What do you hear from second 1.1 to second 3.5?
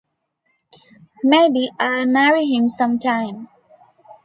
Maybe I'll marry him some time.